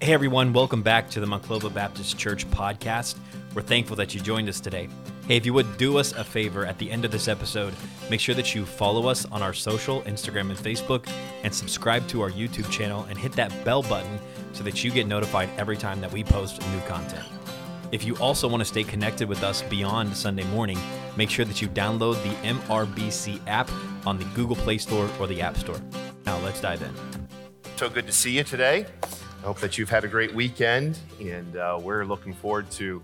[0.00, 3.16] Hey everyone, welcome back to the Monclova Baptist Church podcast.
[3.52, 4.88] We're thankful that you joined us today.
[5.26, 7.74] Hey, if you would do us a favor at the end of this episode,
[8.08, 11.10] make sure that you follow us on our social, Instagram and Facebook,
[11.42, 14.20] and subscribe to our YouTube channel and hit that bell button
[14.52, 17.26] so that you get notified every time that we post new content.
[17.90, 20.78] If you also want to stay connected with us beyond Sunday morning,
[21.16, 23.68] make sure that you download the MRBC app
[24.06, 25.80] on the Google Play Store or the App Store.
[26.24, 26.94] Now let's dive in.
[27.74, 28.86] So good to see you today.
[29.38, 33.00] I hope that you've had a great weekend, and uh, we're looking forward to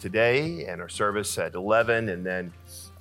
[0.00, 2.52] today and our service at 11 and then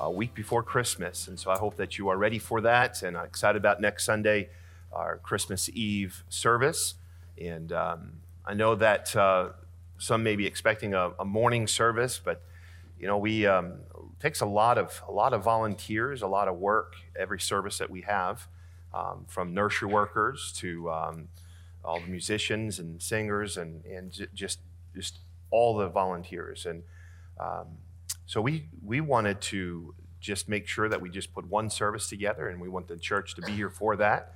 [0.02, 1.30] a week before Christmas.
[1.30, 4.06] And so I hope that you are ready for that and I'm excited about next
[4.06, 4.50] Sunday,
[4.92, 6.96] our Christmas Eve service.
[7.42, 8.12] And um,
[8.46, 9.50] I know that uh,
[9.98, 12.42] some may be expecting a, a, morning service, but
[13.00, 13.76] you know, we um,
[14.20, 17.90] takes a lot of a lot of volunteers, a lot of work every service that
[17.90, 18.48] we have,
[18.94, 21.28] um, from nursery workers to um,
[21.86, 24.60] all the musicians and singers and, and j- just,
[24.96, 25.20] just
[25.52, 26.66] all the volunteers.
[26.66, 26.84] And
[27.40, 27.68] um,
[28.26, 32.50] so we, we wanted to just make sure that we just put one service together,
[32.50, 34.34] and we want the church to be here for that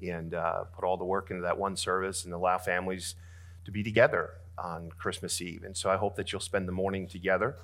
[0.00, 3.14] and uh, put all the work into that one service and allow families
[3.64, 5.64] to be together on Christmas Eve.
[5.64, 7.56] And so I hope that you'll spend the morning together.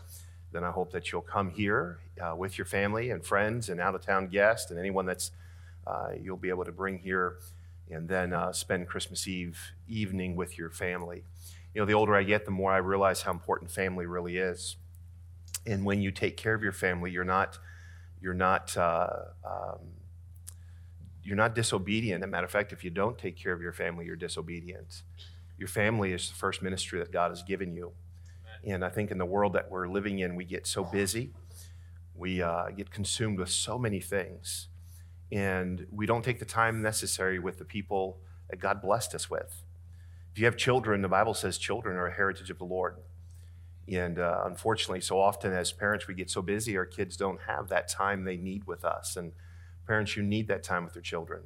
[0.53, 3.95] Then I hope that you'll come here uh, with your family and friends and out
[3.95, 5.31] of town guests and anyone that's
[5.87, 7.37] uh, you'll be able to bring here
[7.91, 11.25] and then uh, spend Christmas Eve evening with your family.
[11.75, 14.77] You know, the older I get, the more I realize how important family really is.
[15.67, 17.59] And when you take care of your family, you're not,
[18.21, 19.09] you're not, uh,
[19.45, 19.79] um,
[21.23, 22.23] you're not disobedient.
[22.23, 25.03] As a matter of fact, if you don't take care of your family, you're disobedient.
[25.59, 27.93] Your family is the first ministry that God has given you.
[28.65, 31.31] And I think in the world that we're living in, we get so busy,
[32.15, 34.69] we uh, get consumed with so many things
[35.31, 38.19] and we don't take the time necessary with the people
[38.51, 39.63] that God blessed us with.
[40.33, 42.97] If you have children, the Bible says children are a heritage of the Lord.
[43.91, 47.69] And uh, unfortunately, so often as parents, we get so busy, our kids don't have
[47.69, 49.17] that time they need with us.
[49.17, 49.33] And
[49.87, 51.43] parents, you need that time with your children.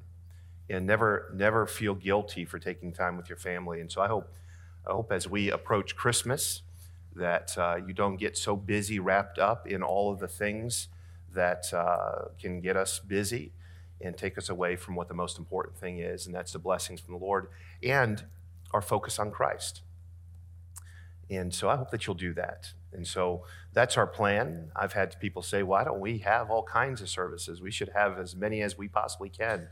[0.69, 3.81] And never, never feel guilty for taking time with your family.
[3.81, 4.32] And so I hope,
[4.87, 6.62] I hope as we approach Christmas,
[7.15, 10.88] that uh, you don't get so busy, wrapped up in all of the things
[11.34, 13.53] that uh, can get us busy
[14.03, 17.01] and take us away from what the most important thing is, and that's the blessings
[17.01, 17.49] from the Lord
[17.83, 18.25] and
[18.73, 19.83] our focus on Christ.
[21.31, 22.73] And so I hope that you'll do that.
[22.93, 24.71] And so that's our plan.
[24.77, 27.63] I've had people say, why don't we have all kinds of services?
[27.63, 29.69] We should have as many as we possibly can.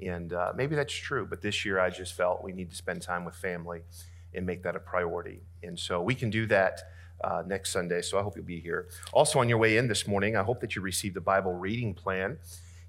[0.00, 3.02] And uh, maybe that's true, but this year I just felt we need to spend
[3.02, 3.82] time with family
[4.34, 5.40] and make that a priority.
[5.62, 6.80] And so we can do that
[7.24, 8.02] uh, next Sunday.
[8.02, 8.88] So I hope you'll be here.
[9.12, 11.94] Also, on your way in this morning, I hope that you received the Bible reading
[11.94, 12.38] plan.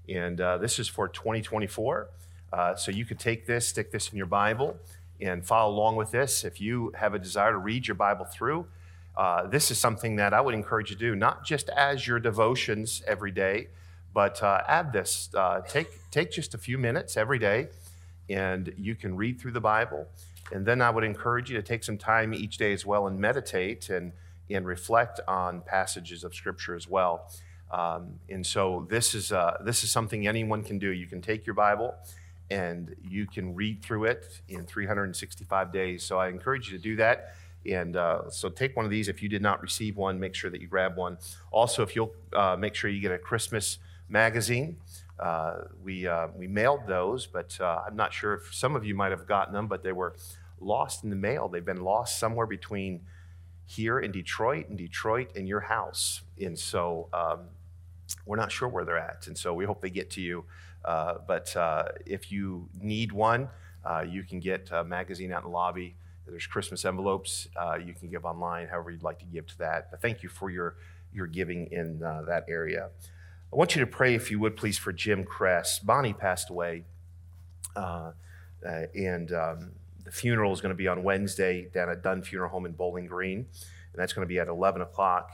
[0.08, 2.08] And uh, this is for 2024.
[2.52, 4.76] Uh, so you could take this, stick this in your Bible,
[5.20, 6.44] and follow along with this.
[6.44, 8.66] If you have a desire to read your Bible through,
[9.16, 12.18] uh, this is something that I would encourage you to do, not just as your
[12.18, 13.68] devotions every day,
[14.12, 15.28] but uh, add this.
[15.34, 17.68] Uh, take, take just a few minutes every day,
[18.28, 20.06] and you can read through the Bible.
[20.52, 23.18] And then I would encourage you to take some time each day as well and
[23.18, 24.12] meditate and,
[24.48, 27.30] and reflect on passages of Scripture as well.
[27.70, 30.90] Um, and so this is, uh, this is something anyone can do.
[30.90, 31.94] You can take your Bible
[32.50, 36.02] and you can read through it in 365 days.
[36.02, 37.34] So I encourage you to do that.
[37.66, 39.08] And uh, so take one of these.
[39.08, 41.18] If you did not receive one, make sure that you grab one.
[41.52, 43.78] Also, if you'll uh, make sure you get a Christmas
[44.08, 44.78] magazine.
[45.18, 48.94] Uh, we, uh, we mailed those, but uh, I'm not sure if some of you
[48.94, 50.16] might have gotten them, but they were
[50.60, 51.48] lost in the mail.
[51.48, 53.02] They've been lost somewhere between
[53.66, 56.22] here in Detroit and Detroit and your house.
[56.40, 57.40] And so um,
[58.26, 59.26] we're not sure where they're at.
[59.26, 60.44] And so we hope they get to you.
[60.84, 63.48] Uh, but uh, if you need one,
[63.84, 65.94] uh, you can get a magazine out in the lobby.
[66.26, 67.48] There's Christmas envelopes.
[67.56, 69.90] Uh, you can give online, however you'd like to give to that.
[69.90, 70.76] But thank you for your,
[71.12, 72.90] your giving in uh, that area.
[73.52, 75.80] I want you to pray, if you would, please, for Jim Kress.
[75.80, 76.84] Bonnie passed away,
[77.74, 78.12] uh,
[78.62, 79.72] and um,
[80.04, 83.06] the funeral is going to be on Wednesday down at Dunn Funeral Home in Bowling
[83.06, 85.32] Green, and that's going to be at 11 o'clock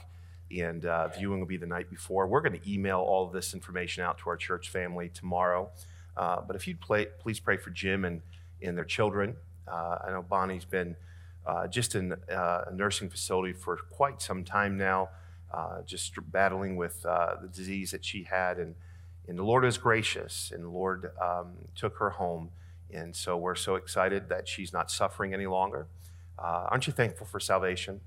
[0.55, 2.27] and uh, viewing will be the night before.
[2.27, 5.69] We're going to email all of this information out to our church family tomorrow.
[6.15, 8.21] Uh, but if you'd play, please pray for Jim and,
[8.61, 9.35] and their children.
[9.67, 10.95] Uh, I know Bonnie's been
[11.45, 15.09] uh, just in uh, a nursing facility for quite some time now,
[15.53, 18.57] uh, just battling with the disease that she had.
[18.57, 18.75] And,
[19.27, 22.49] and the Lord is gracious, and the Lord um, took her home.
[22.91, 25.87] And so we're so excited that she's not suffering any longer.
[26.39, 27.99] aren't you thankful for salvation?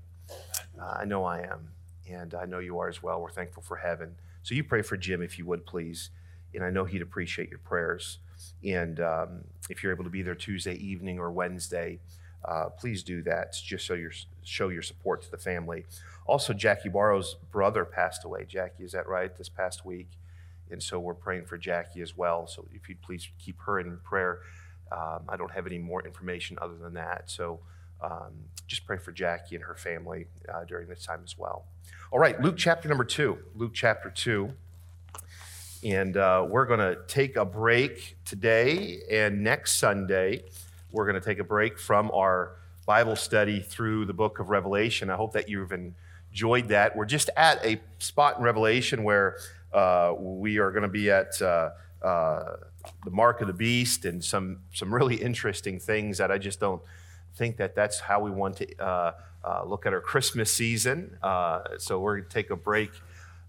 [0.81, 1.69] I know I am
[2.11, 3.21] and I know you are as well.
[3.21, 4.15] We're thankful for heaven.
[4.43, 6.09] So you pray for Jim, if you would, please.
[6.53, 8.19] And I know he'd appreciate your prayers.
[8.63, 11.99] And um, if you're able to be there Tuesday evening or Wednesday,
[12.43, 13.55] uh, please do that.
[13.63, 14.11] Just show your
[14.43, 15.85] show your support to the family.
[16.25, 18.45] Also, Jackie Barrow's brother passed away.
[18.47, 19.35] Jackie, is that right?
[19.35, 20.09] This past week,
[20.71, 22.47] and so we're praying for Jackie as well.
[22.47, 24.39] So if you'd please keep her in prayer.
[24.91, 27.29] Um, I don't have any more information other than that.
[27.29, 27.59] So
[28.01, 28.33] um,
[28.67, 31.65] just pray for Jackie and her family uh, during this time as well.
[32.11, 33.37] All right, Luke chapter number two.
[33.55, 34.53] Luke chapter two.
[35.83, 40.43] And uh, we're going to take a break today and next Sunday.
[40.91, 45.09] We're going to take a break from our Bible study through the book of Revelation.
[45.09, 46.95] I hope that you've enjoyed that.
[46.95, 49.37] We're just at a spot in Revelation where
[49.73, 51.71] uh, we are going to be at uh,
[52.03, 52.57] uh,
[53.03, 56.81] the mark of the beast and some, some really interesting things that I just don't
[57.35, 59.13] think that that's how we want to uh,
[59.43, 61.17] uh, look at our Christmas season.
[61.21, 62.91] Uh, so we're going to take a break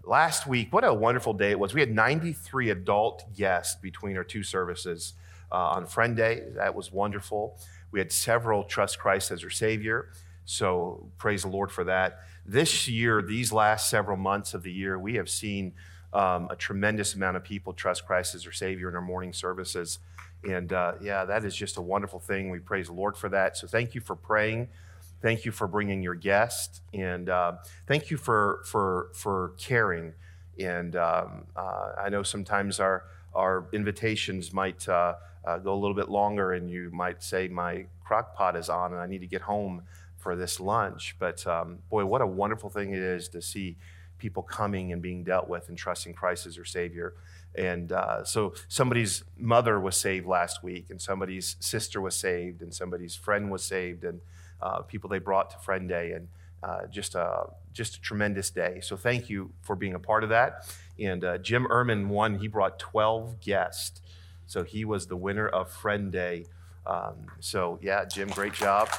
[0.03, 1.73] last week, what a wonderful day it was.
[1.73, 5.13] We had 93 adult guests between our two services
[5.51, 6.43] uh, on Friend Day.
[6.55, 7.57] That was wonderful.
[7.91, 10.09] We had several trust Christ as our Savior.
[10.45, 12.19] So praise the Lord for that.
[12.45, 15.73] This year, these last several months of the year, we have seen
[16.11, 19.99] um, a tremendous amount of people trust Christ as their Savior in our morning services.
[20.47, 22.49] And uh, yeah, that is just a wonderful thing.
[22.49, 23.57] We praise the Lord for that.
[23.57, 24.69] So thank you for praying
[25.23, 27.53] Thank you for bringing your guest, and uh,
[27.87, 30.13] thank you for for for caring.
[30.59, 35.95] And um, uh, I know sometimes our our invitations might uh, uh, go a little
[35.95, 39.27] bit longer, and you might say my crock pot is on, and I need to
[39.27, 39.83] get home
[40.17, 41.15] for this lunch.
[41.19, 43.77] But um, boy, what a wonderful thing it is to see
[44.17, 47.13] people coming and being dealt with and trusting Christ as their Savior.
[47.55, 52.73] And uh, so somebody's mother was saved last week, and somebody's sister was saved, and
[52.73, 54.21] somebody's friend was saved, and
[54.61, 56.27] uh, people they brought to Friend Day, and
[56.63, 58.79] uh, just a just a tremendous day.
[58.81, 60.65] So thank you for being a part of that.
[60.99, 62.39] And uh, Jim Ehrman won.
[62.39, 64.01] He brought 12 guests,
[64.45, 66.45] so he was the winner of Friend Day.
[66.85, 68.89] Um, so yeah, Jim, great job.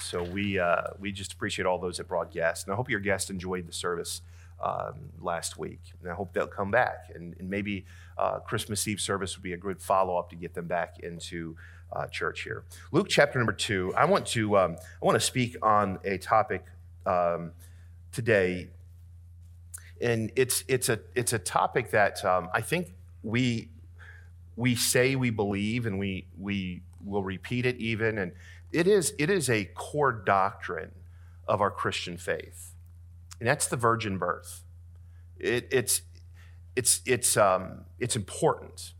[0.00, 3.00] So we uh, we just appreciate all those that brought guests, and I hope your
[3.00, 4.22] guests enjoyed the service
[4.62, 7.84] um, last week, and I hope they'll come back, and, and maybe
[8.16, 11.56] uh, Christmas Eve service would be a good follow up to get them back into
[11.92, 12.64] uh, church here.
[12.92, 13.94] Luke chapter number two.
[13.96, 16.64] I want to um, I want to speak on a topic
[17.06, 17.52] um,
[18.12, 18.68] today,
[20.00, 23.68] and it's it's a it's a topic that um, I think we
[24.56, 28.32] we say we believe, and we we will repeat it even, and
[28.72, 30.90] it is it is a core doctrine
[31.46, 32.74] of our Christian faith,
[33.40, 34.64] and that's the virgin birth.
[35.38, 36.02] It, it's
[36.76, 38.92] it's it's um, it's important,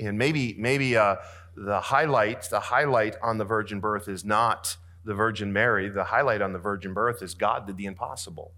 [0.00, 0.96] and maybe maybe.
[0.96, 1.16] Uh,
[1.58, 5.88] the highlight, the highlight on the virgin birth is not the Virgin Mary.
[5.88, 8.52] The highlight on the virgin birth is God did the impossible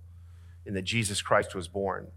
[0.67, 2.09] and that Jesus Christ was born.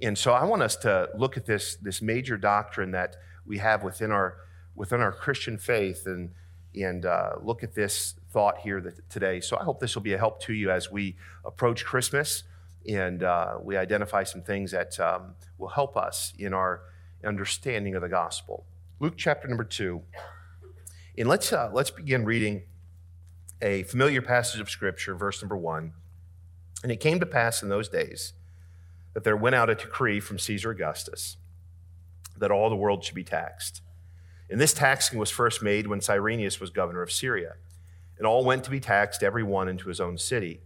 [0.00, 3.82] And so I want us to look at this, this major doctrine that we have
[3.82, 4.36] within our,
[4.74, 6.30] within our Christian faith and,
[6.74, 9.40] and uh, look at this thought here today.
[9.40, 12.44] So I hope this will be a help to you as we approach Christmas
[12.88, 16.82] and uh, we identify some things that um, will help us in our
[17.24, 18.64] understanding of the gospel.
[19.00, 20.02] Luke chapter number two.
[21.18, 22.62] And let's, uh, let's begin reading
[23.60, 25.92] a familiar passage of Scripture, verse number one.
[26.82, 28.32] And it came to pass in those days
[29.12, 31.36] that there went out a decree from Caesar Augustus
[32.38, 33.82] that all the world should be taxed.
[34.48, 37.54] And this taxing was first made when Cyrenius was governor of Syria.
[38.20, 40.60] And all went to be taxed, every one into his own city.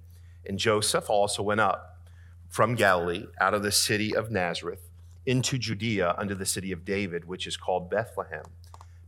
[0.44, 2.00] And Joseph also went up
[2.48, 4.90] from Galilee, out of the city of Nazareth
[5.24, 8.42] into Judea unto the city of David, which is called Bethlehem,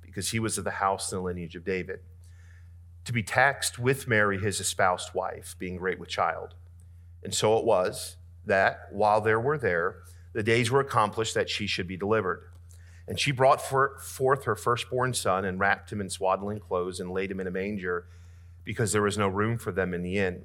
[0.00, 1.98] because he was of the house and the lineage of David,
[3.04, 6.54] to be taxed with Mary, his espoused wife, being great with child.
[7.24, 9.96] And so it was that while there were there,
[10.34, 12.48] the days were accomplished that she should be delivered.
[13.08, 17.32] And she brought forth her firstborn son and wrapped him in swaddling clothes and laid
[17.32, 18.06] him in a manger
[18.66, 20.44] because there was no room for them in the inn.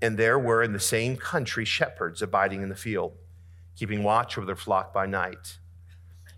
[0.00, 3.14] And there were in the same country shepherds abiding in the field
[3.76, 5.58] keeping watch over their flock by night.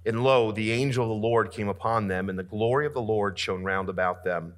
[0.04, 3.00] And lo, the angel of the Lord came upon them, and the glory of the
[3.00, 4.54] Lord shone round about them.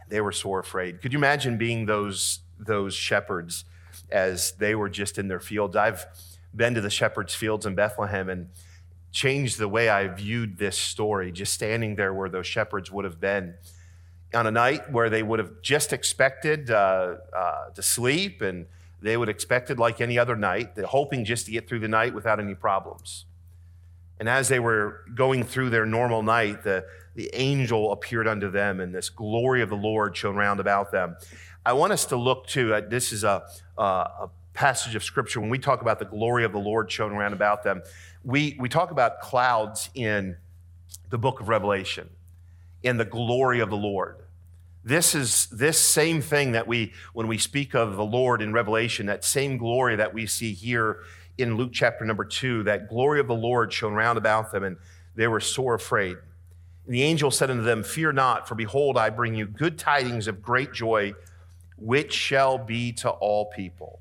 [0.00, 1.00] And they were sore afraid.
[1.00, 3.64] Could you imagine being those, those shepherds
[4.10, 5.76] as they were just in their fields?
[5.76, 6.04] I've
[6.54, 8.48] been to the shepherds' fields in Bethlehem and
[9.12, 13.20] changed the way I viewed this story, just standing there where those shepherds would have
[13.20, 13.54] been
[14.34, 18.66] on a night where they would have just expected uh, uh, to sleep and
[19.02, 22.14] they would expect it like any other night, hoping just to get through the night
[22.14, 23.24] without any problems.
[24.18, 26.84] And as they were going through their normal night, the,
[27.14, 31.16] the angel appeared unto them, and this glory of the Lord shone round about them.
[31.64, 33.44] I want us to look to uh, this is a,
[33.78, 35.40] uh, a passage of scripture.
[35.40, 37.82] When we talk about the glory of the Lord shone round about them,
[38.22, 40.36] we, we talk about clouds in
[41.08, 42.10] the book of Revelation.
[42.84, 44.16] And the glory of the Lord.
[44.82, 49.06] This is this same thing that we, when we speak of the Lord in Revelation,
[49.06, 51.00] that same glory that we see here
[51.36, 54.76] in Luke chapter number two, that glory of the Lord shone round about them, and
[55.14, 56.16] they were sore afraid.
[56.86, 60.26] And the angel said unto them, Fear not, for behold, I bring you good tidings
[60.26, 61.14] of great joy,
[61.76, 64.00] which shall be to all people.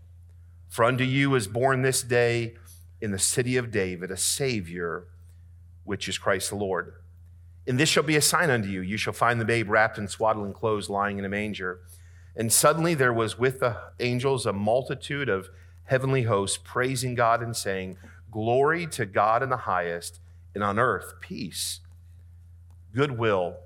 [0.69, 2.55] For unto you is born this day
[3.01, 5.05] in the city of David a Savior,
[5.83, 6.93] which is Christ the Lord.
[7.69, 8.81] And this shall be a sign unto you.
[8.81, 11.81] You shall find the babe wrapped in swaddling clothes, lying in a manger.
[12.35, 15.49] And suddenly there was with the angels a multitude of
[15.83, 17.97] heavenly hosts, praising God and saying,
[18.31, 20.19] Glory to God in the highest,
[20.55, 21.81] and on earth peace,
[22.91, 23.57] goodwill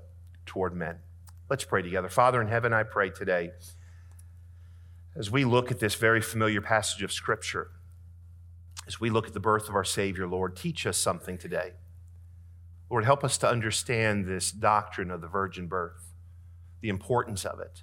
[0.44, 0.96] toward men.
[1.48, 2.10] Let's pray together.
[2.10, 3.52] Father in heaven, I pray today,
[5.16, 7.70] as we look at this very familiar passage of Scripture,
[8.86, 11.72] as we look at the birth of our Savior, Lord, teach us something today.
[12.94, 16.12] Lord, help us to understand this doctrine of the virgin birth,
[16.80, 17.82] the importance of it.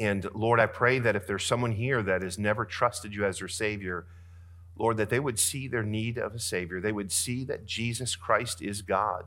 [0.00, 3.40] And Lord, I pray that if there's someone here that has never trusted you as
[3.40, 4.06] their Savior,
[4.78, 6.80] Lord, that they would see their need of a Savior.
[6.80, 9.26] They would see that Jesus Christ is God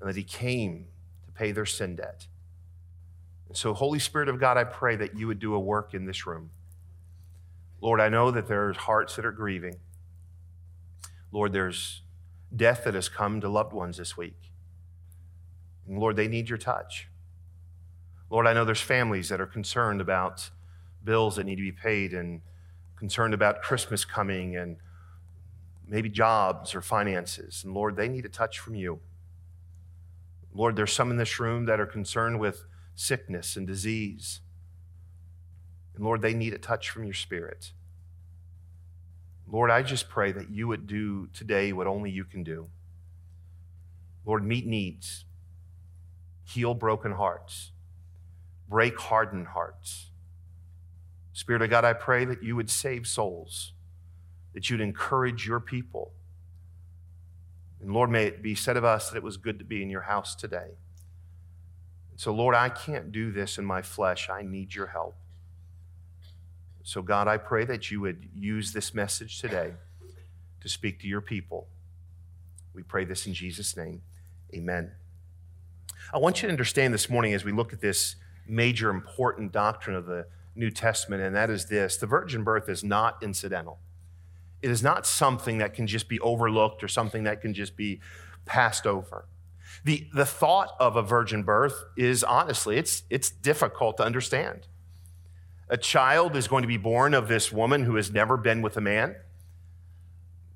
[0.00, 0.86] and that He came
[1.26, 2.28] to pay their sin debt.
[3.48, 6.06] And so, Holy Spirit of God, I pray that you would do a work in
[6.06, 6.48] this room.
[7.82, 9.76] Lord, I know that there's hearts that are grieving.
[11.32, 12.00] Lord, there's
[12.54, 14.52] death that has come to loved ones this week.
[15.86, 17.08] And Lord, they need your touch.
[18.30, 20.50] Lord, I know there's families that are concerned about
[21.04, 22.40] bills that need to be paid and
[22.96, 24.76] concerned about Christmas coming and
[25.86, 27.62] maybe jobs or finances.
[27.64, 29.00] And Lord, they need a touch from you.
[30.52, 34.40] Lord, there's some in this room that are concerned with sickness and disease.
[35.94, 37.72] And Lord, they need a touch from your spirit.
[39.48, 42.68] Lord, I just pray that you would do today what only you can do.
[44.24, 45.24] Lord, meet needs,
[46.44, 47.70] heal broken hearts,
[48.68, 50.10] break hardened hearts.
[51.32, 53.72] Spirit of God, I pray that you would save souls,
[54.52, 56.12] that you'd encourage your people.
[57.80, 59.90] And Lord, may it be said of us that it was good to be in
[59.90, 60.70] your house today.
[62.16, 64.28] so, Lord, I can't do this in my flesh.
[64.28, 65.14] I need your help.
[66.86, 69.72] So, God, I pray that you would use this message today
[70.60, 71.66] to speak to your people.
[72.74, 74.02] We pray this in Jesus' name.
[74.54, 74.92] Amen.
[76.14, 78.14] I want you to understand this morning as we look at this
[78.46, 82.84] major important doctrine of the New Testament, and that is this the virgin birth is
[82.84, 83.80] not incidental.
[84.62, 87.98] It is not something that can just be overlooked or something that can just be
[88.44, 89.26] passed over.
[89.82, 94.68] The, the thought of a virgin birth is honestly, it's, it's difficult to understand.
[95.68, 98.76] A child is going to be born of this woman who has never been with
[98.76, 99.16] a man.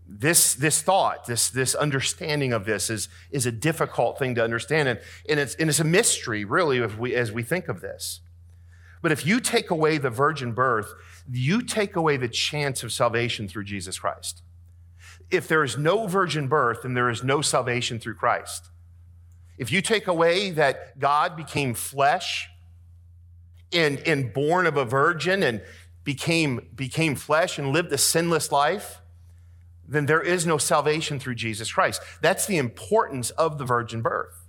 [0.07, 4.89] This, this thought, this, this understanding of this is, is a difficult thing to understand.
[4.89, 8.21] And, and, it's, and it's a mystery, really, if we, as we think of this.
[9.03, 10.93] But if you take away the virgin birth,
[11.31, 14.43] you take away the chance of salvation through Jesus Christ.
[15.31, 18.69] If there is no virgin birth, then there is no salvation through Christ.
[19.59, 22.49] If you take away that God became flesh
[23.73, 25.63] and, and born of a virgin and
[26.05, 29.01] became, became flesh and lived a sinless life,
[29.87, 32.01] then there is no salvation through Jesus Christ.
[32.21, 34.47] That's the importance of the virgin birth.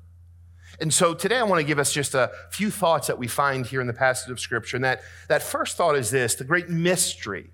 [0.79, 3.65] And so today I want to give us just a few thoughts that we find
[3.65, 4.77] here in the passage of Scripture.
[4.77, 7.51] And that, that first thought is this the great mystery,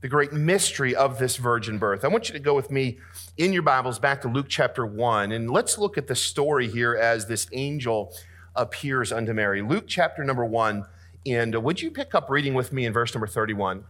[0.00, 2.04] the great mystery of this virgin birth.
[2.04, 2.98] I want you to go with me
[3.36, 5.32] in your Bibles back to Luke chapter 1.
[5.32, 8.14] And let's look at the story here as this angel
[8.54, 9.62] appears unto Mary.
[9.62, 10.84] Luke chapter number one.
[11.24, 13.84] And would you pick up reading with me in verse number 31?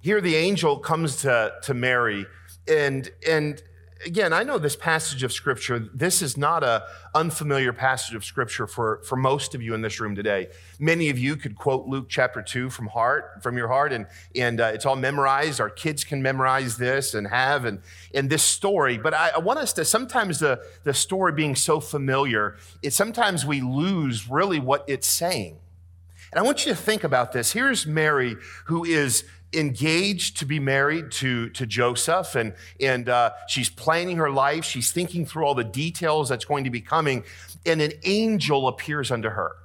[0.00, 2.26] Here the angel comes to, to Mary,
[2.68, 3.60] and, and
[4.04, 6.84] again, I know this passage of scripture, this is not a
[7.14, 10.48] unfamiliar passage of scripture for, for most of you in this room today.
[10.78, 14.60] Many of you could quote Luke chapter 2 from heart, from your heart, and, and
[14.60, 15.60] uh, it's all memorized.
[15.60, 17.80] Our kids can memorize this and have, and,
[18.14, 18.98] and this story.
[18.98, 23.46] But I, I want us to, sometimes the, the story being so familiar, it sometimes
[23.46, 25.58] we lose really what it's saying.
[26.32, 27.52] And I want you to think about this.
[27.52, 28.36] Here's Mary,
[28.66, 34.30] who is engaged to be married to, to Joseph, and, and uh, she's planning her
[34.30, 34.64] life.
[34.64, 37.24] She's thinking through all the details that's going to be coming,
[37.64, 39.56] and an angel appears unto her.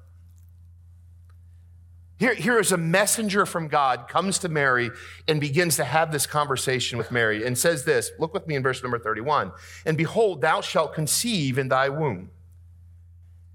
[2.21, 4.91] Here, here is a messenger from God comes to Mary
[5.27, 8.61] and begins to have this conversation with Mary and says this look with me in
[8.61, 9.51] verse number 31
[9.87, 12.29] and behold thou shalt conceive in thy womb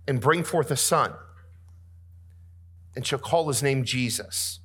[0.09, 1.14] and bring forth a son
[2.97, 4.59] and shall call his name jesus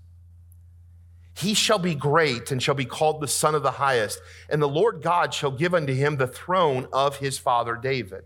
[1.34, 4.68] He shall be great and shall be called the Son of the Highest, and the
[4.68, 8.24] Lord God shall give unto him the throne of his father David.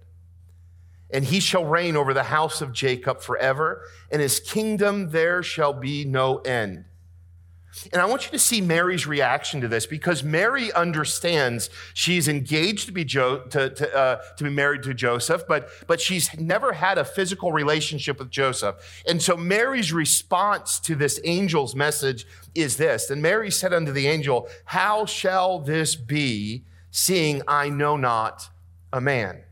[1.12, 5.74] And he shall reign over the house of Jacob forever, and his kingdom there shall
[5.74, 6.86] be no end.
[7.92, 12.88] And I want you to see Mary's reaction to this because Mary understands she's engaged
[12.88, 16.74] to be, jo- to, to, uh, to be married to Joseph, but, but she's never
[16.74, 19.04] had a physical relationship with Joseph.
[19.08, 23.10] And so Mary's response to this angel's message is this.
[23.10, 28.50] And Mary said unto the angel, How shall this be, seeing I know not
[28.94, 29.44] a man?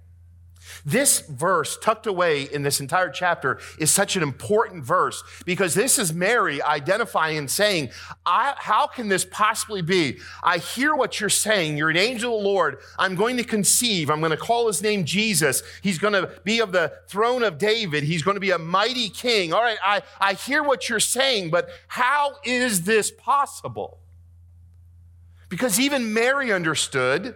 [0.86, 6.00] This verse, tucked away in this entire chapter, is such an important verse because this
[6.00, 7.89] is Mary identifying and saying,
[8.25, 10.20] How can this possibly be?
[10.44, 11.77] I hear what you're saying.
[11.77, 12.77] You're an angel of the Lord.
[12.98, 14.10] I'm going to conceive.
[14.10, 15.63] I'm going to call his name Jesus.
[15.82, 18.03] He's going to be of the throne of David.
[18.03, 19.53] He's going to be a mighty king.
[19.53, 24.00] All right, I, I hear what you're saying, but how is this possible?
[25.50, 27.36] Because even Mary understood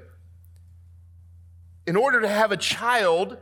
[1.88, 3.38] in order to have a child,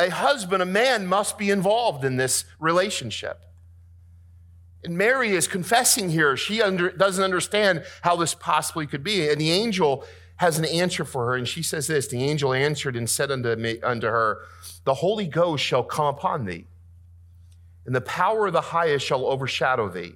[0.00, 3.44] a husband, a man must be involved in this relationship.
[4.82, 6.36] And Mary is confessing here.
[6.36, 9.28] She under, doesn't understand how this possibly could be.
[9.28, 10.04] And the angel
[10.36, 11.36] has an answer for her.
[11.36, 14.40] And she says this The angel answered and said unto, me, unto her,
[14.82, 16.66] The Holy Ghost shall come upon thee,
[17.86, 20.14] and the power of the highest shall overshadow thee.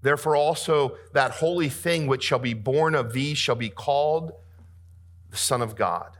[0.00, 4.32] Therefore, also that holy thing which shall be born of thee shall be called
[5.30, 6.16] the Son of God.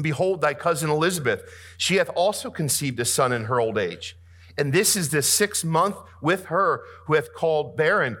[0.00, 1.42] Behold, thy cousin Elizabeth,
[1.76, 4.16] she hath also conceived a son in her old age.
[4.56, 8.16] And this is the sixth month with her who hath called barren.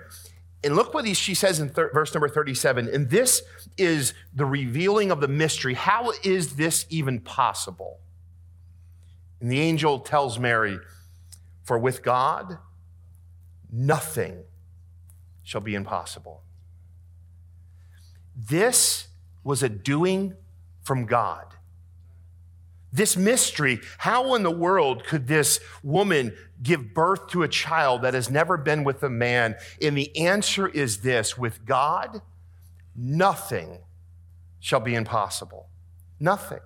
[0.62, 2.88] And look what she says in thir- verse number 37.
[2.88, 3.42] And this
[3.76, 5.74] is the revealing of the mystery.
[5.74, 8.00] How is this even possible?
[9.40, 10.78] And the angel tells Mary,
[11.64, 12.58] For with God,
[13.70, 14.42] nothing
[15.42, 16.42] shall be impossible.
[18.36, 19.07] This
[19.48, 20.34] was a doing
[20.82, 21.46] from God.
[22.92, 28.12] This mystery, how in the world could this woman give birth to a child that
[28.12, 29.56] has never been with a man?
[29.80, 32.20] And the answer is this with God,
[32.94, 33.78] nothing
[34.60, 35.70] shall be impossible.
[36.20, 36.60] Nothing.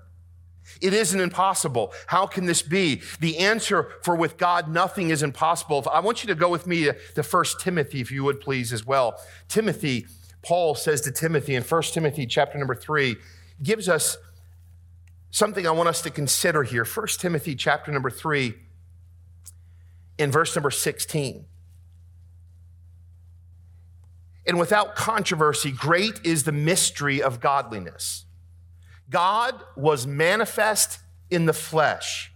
[0.80, 1.92] It isn't impossible.
[2.08, 3.00] How can this be?
[3.20, 5.86] The answer for with God, nothing is impossible.
[5.92, 8.84] I want you to go with me to, First Timothy, if you would please, as
[8.84, 9.20] well.
[9.46, 10.08] Timothy
[10.42, 13.16] Paul says to Timothy in 1 Timothy chapter number 3
[13.62, 14.18] gives us
[15.30, 16.84] something I want us to consider here.
[16.84, 18.54] 1 Timothy chapter number 3
[20.18, 21.44] in verse number 16.
[24.44, 28.24] And without controversy, great is the mystery of godliness.
[29.08, 30.98] God was manifest
[31.30, 32.31] in the flesh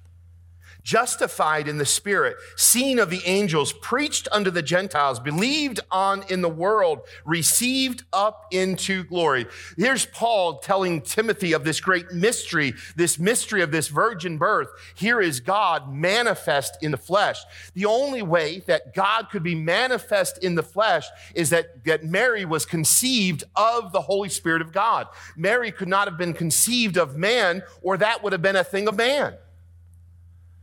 [0.87, 6.43] justified in the Spirit, seen of the angels, preached unto the Gentiles, believed on in
[6.43, 9.47] the world, received up into glory.
[9.77, 14.69] Here's Paul telling Timothy of this great mystery, this mystery of this virgin birth.
[14.95, 17.41] Here is God manifest in the flesh.
[17.75, 22.45] The only way that God could be manifest in the flesh is that, that Mary
[22.45, 25.09] was conceived of the Holy Spirit of God.
[25.37, 28.87] Mary could not have been conceived of man, or that would have been a thing
[28.87, 29.35] of man.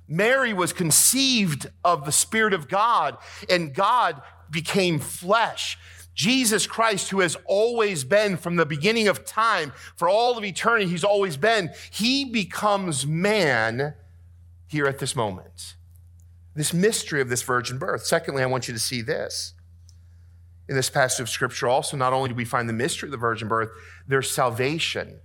[0.08, 3.18] Mary was conceived of the Spirit of God,
[3.50, 5.78] and God became flesh.
[6.14, 10.86] Jesus Christ, who has always been from the beginning of time, for all of eternity,
[10.86, 13.96] he's always been, he becomes man
[14.68, 15.76] here at this moment.
[16.56, 18.06] This mystery of this virgin birth.
[18.06, 19.54] Secondly, I want you to see this.
[20.70, 23.18] In this passage of scripture, also, not only do we find the mystery of the
[23.18, 23.70] virgin birth,
[24.08, 25.20] there's salvation.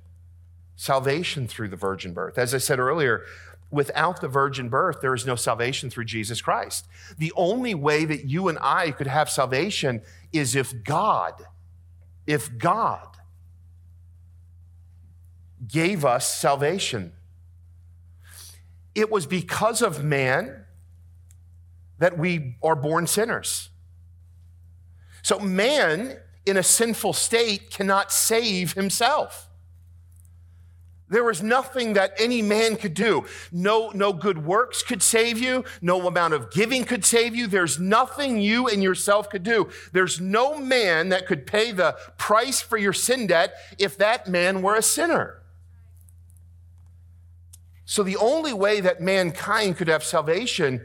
[0.74, 2.38] Salvation through the virgin birth.
[2.38, 3.24] As I said earlier,
[3.70, 6.86] without the virgin birth, there is no salvation through Jesus Christ.
[7.18, 10.02] The only way that you and I could have salvation
[10.32, 11.34] is if God,
[12.26, 13.08] if God
[15.66, 17.12] gave us salvation.
[18.94, 20.64] It was because of man
[21.98, 23.70] that we are born sinners.
[25.22, 29.47] So, man in a sinful state cannot save himself.
[31.10, 33.24] There was nothing that any man could do.
[33.50, 35.64] No, no good works could save you.
[35.80, 37.46] No amount of giving could save you.
[37.46, 39.70] There's nothing you and yourself could do.
[39.92, 44.60] There's no man that could pay the price for your sin debt if that man
[44.60, 45.40] were a sinner.
[47.86, 50.84] So the only way that mankind could have salvation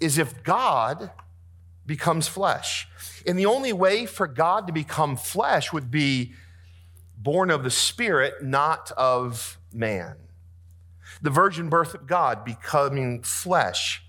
[0.00, 1.10] is if God
[1.84, 2.88] becomes flesh.
[3.26, 6.32] And the only way for God to become flesh would be
[7.18, 10.16] born of the Spirit, not of man.
[11.22, 14.04] The virgin birth of God becoming flesh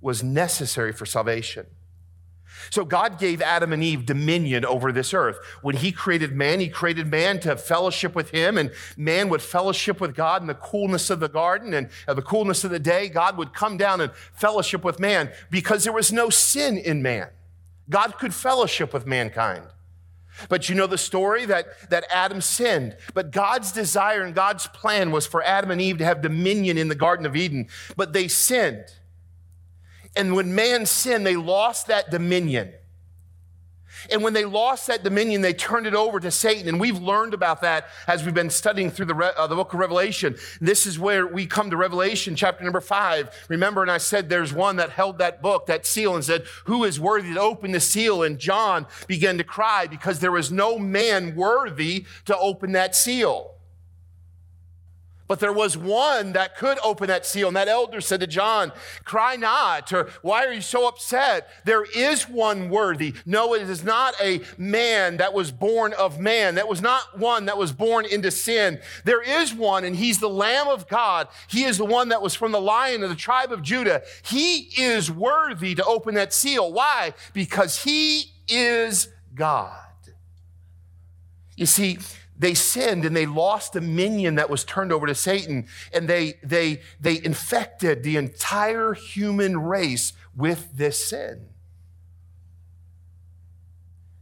[0.00, 1.66] was necessary for salvation.
[2.70, 5.38] So God gave Adam and Eve dominion over this earth.
[5.62, 10.00] When he created man, he created man to fellowship with him, and man would fellowship
[10.00, 13.08] with God in the coolness of the garden and the coolness of the day.
[13.08, 17.28] God would come down and fellowship with man because there was no sin in man.
[17.90, 19.66] God could fellowship with mankind.
[20.48, 22.96] But you know the story that, that Adam sinned.
[23.14, 26.88] But God's desire and God's plan was for Adam and Eve to have dominion in
[26.88, 27.68] the Garden of Eden.
[27.96, 28.86] But they sinned.
[30.16, 32.72] And when man sinned, they lost that dominion.
[34.10, 36.68] And when they lost that dominion, they turned it over to Satan.
[36.68, 39.80] And we've learned about that as we've been studying through the, uh, the book of
[39.80, 40.36] Revelation.
[40.60, 43.30] This is where we come to Revelation chapter number five.
[43.48, 46.84] Remember, and I said there's one that held that book, that seal, and said, Who
[46.84, 48.22] is worthy to open the seal?
[48.22, 53.53] And John began to cry because there was no man worthy to open that seal.
[55.26, 57.48] But there was one that could open that seal.
[57.48, 58.72] And that elder said to John,
[59.04, 61.48] Cry not, or why are you so upset?
[61.64, 63.14] There is one worthy.
[63.24, 66.56] No, it is not a man that was born of man.
[66.56, 68.80] That was not one that was born into sin.
[69.04, 71.28] There is one, and he's the Lamb of God.
[71.48, 74.02] He is the one that was from the lion of the tribe of Judah.
[74.22, 76.70] He is worthy to open that seal.
[76.70, 77.14] Why?
[77.32, 79.80] Because he is God.
[81.56, 81.98] You see,
[82.38, 86.80] they sinned and they lost dominion that was turned over to Satan and they, they,
[87.00, 91.48] they infected the entire human race with this sin.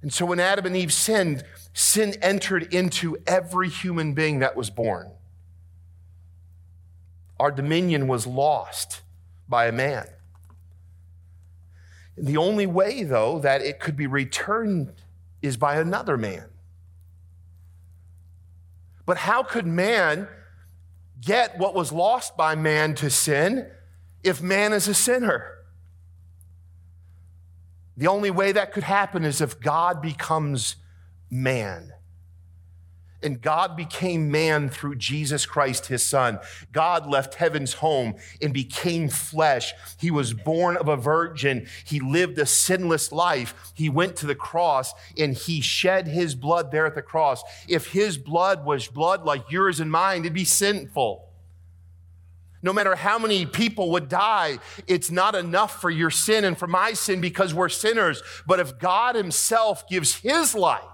[0.02, 4.68] And so when Adam and Eve sinned, sin entered into every human being that was
[4.68, 5.10] born.
[7.40, 9.00] Our dominion was lost
[9.48, 10.06] by a man.
[12.16, 14.92] And the only way, though, that it could be returned
[15.40, 16.44] is by another man.
[19.04, 20.28] But how could man
[21.20, 23.70] get what was lost by man to sin
[24.22, 25.58] if man is a sinner?
[27.96, 30.76] The only way that could happen is if God becomes
[31.30, 31.92] man.
[33.22, 36.38] And God became man through Jesus Christ, his son.
[36.72, 39.72] God left heaven's home and became flesh.
[39.98, 41.66] He was born of a virgin.
[41.84, 43.72] He lived a sinless life.
[43.74, 47.42] He went to the cross and he shed his blood there at the cross.
[47.68, 51.28] If his blood was blood like yours and mine, it'd be sinful.
[52.62, 56.68] No matter how many people would die, it's not enough for your sin and for
[56.68, 58.22] my sin because we're sinners.
[58.46, 60.84] But if God himself gives his life,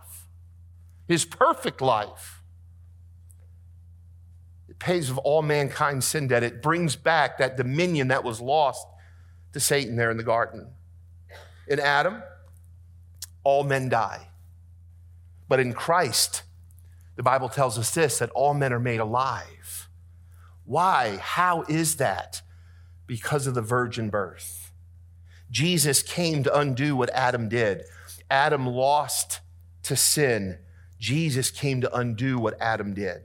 [1.08, 2.42] his perfect life.
[4.68, 6.42] It pays of all mankind's sin debt.
[6.42, 8.86] It brings back that dominion that was lost
[9.54, 10.68] to Satan there in the garden.
[11.66, 12.22] In Adam,
[13.42, 14.28] all men die.
[15.48, 16.42] But in Christ,
[17.16, 19.88] the Bible tells us this that all men are made alive.
[20.66, 21.16] Why?
[21.22, 22.42] How is that?
[23.06, 24.72] Because of the virgin birth.
[25.50, 27.84] Jesus came to undo what Adam did.
[28.30, 29.40] Adam lost
[29.84, 30.58] to sin
[30.98, 33.22] Jesus came to undo what Adam did.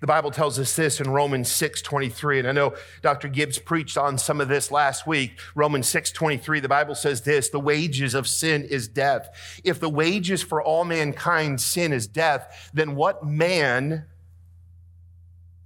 [0.00, 3.28] The Bible tells us this in Romans 6 23, and I know Dr.
[3.28, 5.38] Gibbs preached on some of this last week.
[5.54, 9.60] Romans 6 23, the Bible says this the wages of sin is death.
[9.62, 14.06] If the wages for all mankind sin is death, then what man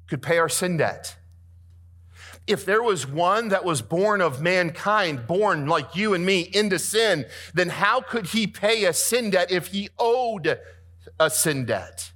[0.09, 1.17] could pay our sin debt?
[2.49, 6.79] if there was one that was born of mankind, born like you and me into
[6.79, 10.59] sin, then how could he pay a sin debt if he owed
[11.21, 12.13] a sin debt.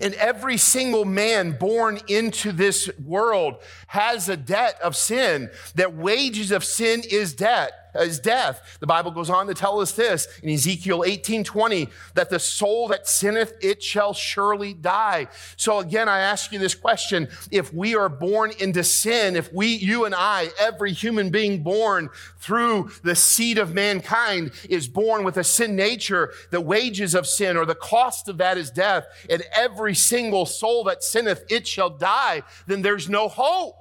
[0.00, 3.56] And every single man born into this world
[3.88, 8.78] has a debt of sin, that wages of sin is debt is death.
[8.80, 12.88] The Bible goes on to tell us this in Ezekiel 18 20, that the soul
[12.88, 15.28] that sinneth, it shall surely die.
[15.56, 17.28] So again, I ask you this question.
[17.50, 22.10] If we are born into sin, if we, you and I, every human being born
[22.38, 27.56] through the seed of mankind is born with a sin nature, the wages of sin
[27.56, 31.90] or the cost of that is death, and every single soul that sinneth, it shall
[31.90, 33.79] die, then there's no hope.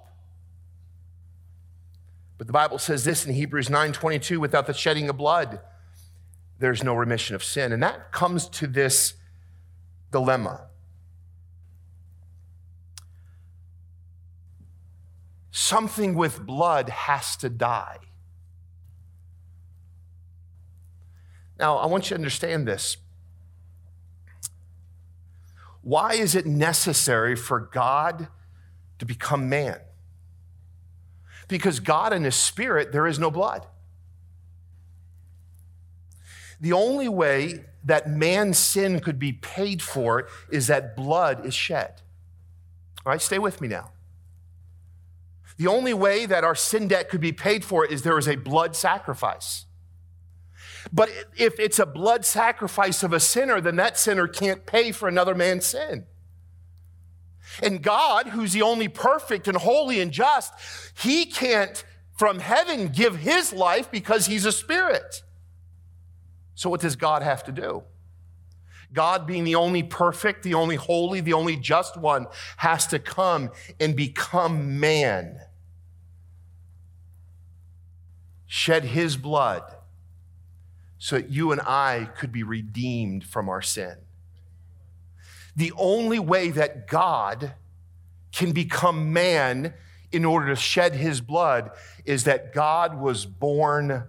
[2.39, 5.59] But the Bible says this in Hebrews 9:22 without the shedding of blood
[6.59, 7.71] there's no remission of sin.
[7.71, 9.13] And that comes to this
[10.11, 10.67] dilemma.
[15.51, 17.97] Something with blood has to die.
[21.57, 22.97] Now, I want you to understand this.
[25.81, 28.27] Why is it necessary for God
[28.99, 29.79] to become man?
[31.49, 33.65] Because God in His Spirit, there is no blood.
[36.61, 42.01] The only way that man's sin could be paid for is that blood is shed.
[43.05, 43.91] All right, stay with me now.
[45.57, 48.35] The only way that our sin debt could be paid for is there is a
[48.35, 49.65] blood sacrifice.
[50.93, 55.09] But if it's a blood sacrifice of a sinner, then that sinner can't pay for
[55.09, 56.05] another man's sin.
[57.61, 60.53] And God, who's the only perfect and holy and just,
[60.97, 61.83] he can't
[62.17, 65.23] from heaven give his life because he's a spirit.
[66.55, 67.83] So, what does God have to do?
[68.91, 73.51] God, being the only perfect, the only holy, the only just one, has to come
[73.79, 75.39] and become man,
[78.47, 79.63] shed his blood
[80.97, 83.95] so that you and I could be redeemed from our sin.
[85.59, 87.53] The only way that God
[88.31, 89.73] can become man
[90.09, 91.71] in order to shed his blood
[92.05, 94.05] is that God was born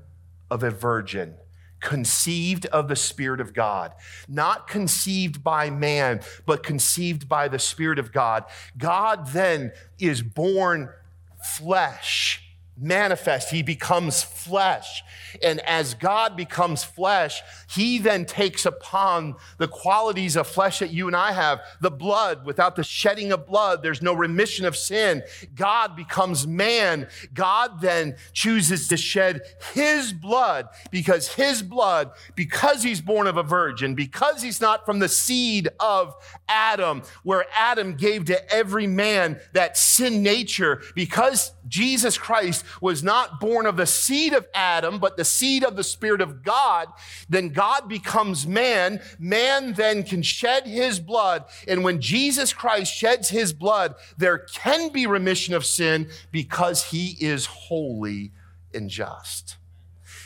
[0.48, 1.34] of a virgin
[1.80, 3.94] conceived of the Spirit of God,
[4.28, 8.44] not conceived by man, but conceived by the Spirit of God.
[8.78, 10.88] God then is born
[11.42, 12.49] flesh
[12.80, 13.50] manifest.
[13.50, 15.02] He becomes flesh.
[15.42, 21.06] And as God becomes flesh, he then takes upon the qualities of flesh that you
[21.06, 22.44] and I have the blood.
[22.44, 25.22] Without the shedding of blood, there's no remission of sin.
[25.54, 27.08] God becomes man.
[27.34, 29.42] God then chooses to shed
[29.74, 34.98] his blood because his blood, because he's born of a virgin, because he's not from
[34.98, 36.14] the seed of
[36.48, 43.40] Adam, where Adam gave to every man that sin nature, because Jesus Christ was not
[43.40, 46.88] born of the seed of Adam, but the seed of the Spirit of God,
[47.28, 49.00] then God becomes man.
[49.18, 51.44] Man then can shed his blood.
[51.66, 57.16] And when Jesus Christ sheds his blood, there can be remission of sin because he
[57.20, 58.32] is holy
[58.74, 59.56] and just.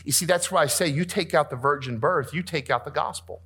[0.04, 2.84] You see, that's why I say you take out the virgin birth, you take out
[2.84, 3.42] the gospel.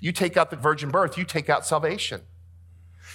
[0.00, 2.22] You take out the virgin birth, you take out salvation.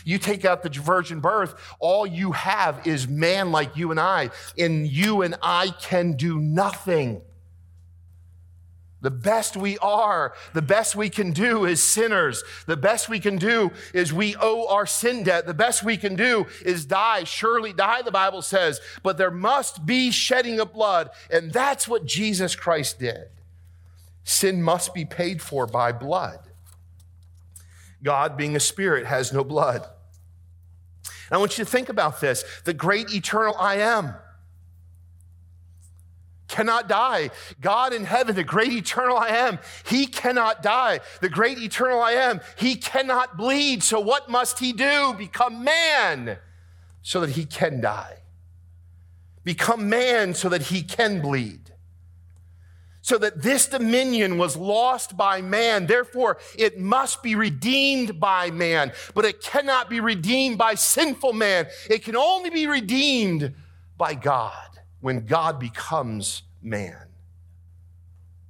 [0.05, 4.29] You take out the virgin birth, all you have is man like you and I,
[4.57, 7.21] and you and I can do nothing.
[9.01, 12.43] The best we are, the best we can do is sinners.
[12.65, 15.45] The best we can do is we owe our sin debt.
[15.45, 17.23] The best we can do is die.
[17.23, 18.79] Surely die, the Bible says.
[19.03, 21.09] But there must be shedding of blood.
[21.31, 23.29] And that's what Jesus Christ did.
[24.23, 26.39] Sin must be paid for by blood.
[28.01, 29.85] God, being a spirit, has no blood.
[31.31, 34.15] I want you to think about this the great eternal I am
[36.47, 37.31] cannot die.
[37.59, 40.99] God in heaven, the great eternal I am, he cannot die.
[41.19, 43.83] The great eternal I am, he cannot bleed.
[43.83, 45.15] So what must he do?
[45.17, 46.37] Become man
[47.01, 48.19] so that he can die.
[49.43, 51.64] Become man so that he can bleed
[53.05, 55.85] so that this dominion was lost by man.
[55.85, 61.67] Therefore, it must be redeemed by man, but it cannot be redeemed by sinful man.
[61.87, 63.53] It can only be redeemed
[63.95, 66.97] by God when God becomes man.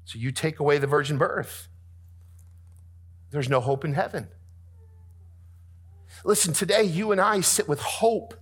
[0.06, 1.68] So you take away the virgin birth,
[3.32, 4.30] there's no hope in heaven.
[6.24, 8.34] Listen, today you and I sit with hope.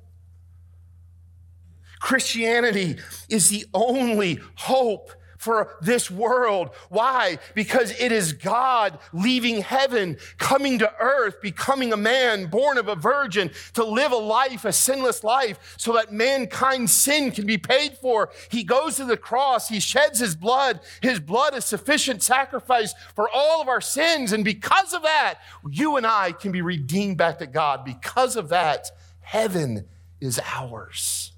[1.99, 2.97] Christianity
[3.29, 5.11] is the only hope
[5.43, 6.69] for this world.
[6.89, 7.37] Why?
[7.53, 12.95] Because it is God leaving heaven, coming to earth, becoming a man born of a
[12.95, 17.97] virgin to live a life, a sinless life, so that mankind's sin can be paid
[17.97, 18.29] for.
[18.49, 20.79] He goes to the cross, he sheds his blood.
[21.01, 24.31] His blood is sufficient sacrifice for all of our sins.
[24.31, 25.35] And because of that,
[25.69, 27.83] you and I can be redeemed back to God.
[27.83, 28.89] Because of that,
[29.21, 29.85] heaven
[30.21, 31.33] is ours.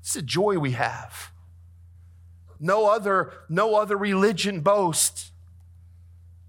[0.00, 1.33] It's a joy we have.
[2.64, 5.32] No other, no other religion boasts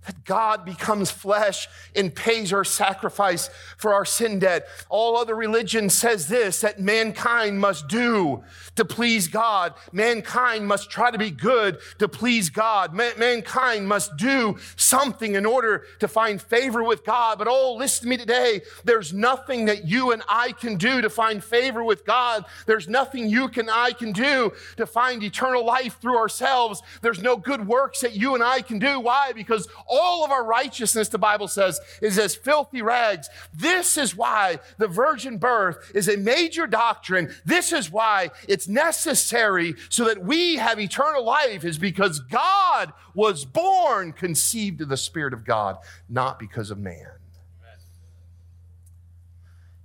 [0.05, 4.67] that God becomes flesh and pays our sacrifice for our sin debt.
[4.89, 8.43] All other religion says this that mankind must do
[8.75, 9.73] to please God.
[9.91, 12.93] Mankind must try to be good to please God.
[12.93, 17.39] Man- mankind must do something in order to find favor with God.
[17.39, 18.61] But oh, listen to me today.
[18.83, 22.45] There's nothing that you and I can do to find favor with God.
[22.65, 26.81] There's nothing you and I can do to find eternal life through ourselves.
[27.01, 28.99] There's no good works that you and I can do.
[28.99, 29.31] Why?
[29.31, 33.29] Because all of our righteousness, the Bible says, is as filthy rags.
[33.53, 37.33] This is why the virgin birth is a major doctrine.
[37.45, 43.45] This is why it's necessary so that we have eternal life, is because God was
[43.45, 45.77] born conceived of the Spirit of God,
[46.09, 47.07] not because of man.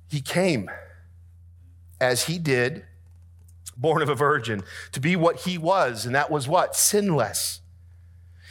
[0.09, 0.69] He came
[2.01, 2.85] as he did,
[3.77, 6.75] born of a virgin, to be what he was, and that was what?
[6.75, 7.60] Sinless.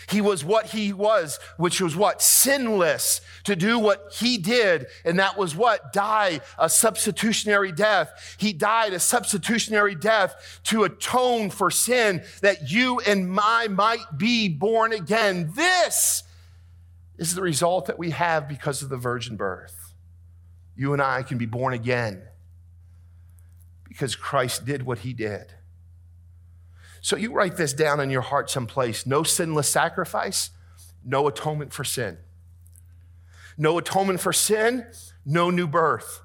[0.09, 2.21] He was what he was, which was what?
[2.21, 4.87] Sinless to do what he did.
[5.05, 5.93] And that was what?
[5.93, 8.35] Die a substitutionary death.
[8.39, 14.49] He died a substitutionary death to atone for sin that you and I might be
[14.49, 15.51] born again.
[15.55, 16.23] This
[17.17, 19.93] is the result that we have because of the virgin birth.
[20.75, 22.23] You and I can be born again
[23.87, 25.53] because Christ did what he did.
[27.01, 30.51] So you write this down in your heart someplace no sinless sacrifice,
[31.05, 32.17] no atonement for sin.
[33.57, 34.87] No atonement for sin,
[35.25, 36.21] no new birth.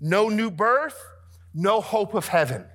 [0.00, 1.00] No new birth,
[1.54, 2.66] no hope of heaven.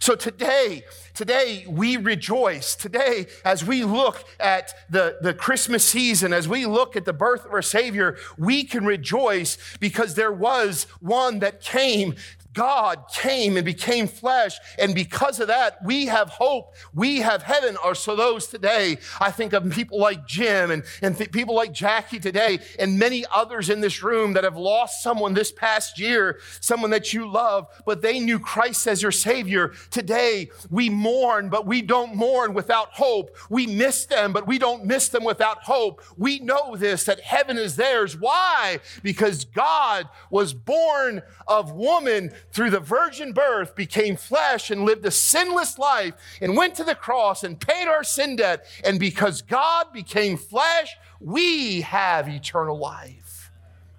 [0.00, 2.74] So today, today we rejoice.
[2.74, 7.44] Today, as we look at the, the Christmas season, as we look at the birth
[7.44, 12.14] of our Savior, we can rejoice because there was one that came
[12.52, 14.58] God came and became flesh.
[14.78, 16.74] And because of that, we have hope.
[16.94, 17.76] We have heaven.
[17.84, 21.72] Or so those today, I think of people like Jim and, and th- people like
[21.72, 26.40] Jackie today and many others in this room that have lost someone this past year,
[26.60, 29.72] someone that you love, but they knew Christ as your Savior.
[29.90, 33.36] Today, we mourn, but we don't mourn without hope.
[33.50, 36.02] We miss them, but we don't miss them without hope.
[36.16, 38.16] We know this, that heaven is theirs.
[38.18, 38.80] Why?
[39.02, 45.10] Because God was born of woman through the virgin birth, became flesh and lived a
[45.10, 48.66] sinless life and went to the cross and paid our sin debt.
[48.84, 53.50] And because God became flesh, we have eternal life.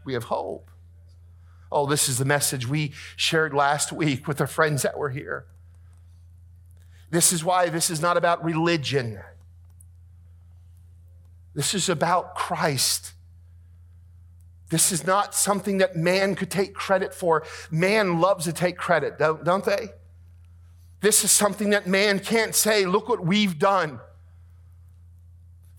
[0.06, 0.69] We have hope.
[1.71, 5.45] Oh, this is the message we shared last week with the friends that were here.
[7.12, 9.19] This is why this is not about religion.
[11.54, 13.13] This is about Christ.
[14.69, 17.43] This is not something that man could take credit for.
[17.71, 19.89] Man loves to take credit, don't, don't they?
[21.01, 23.99] This is something that man can't say, look what we've done.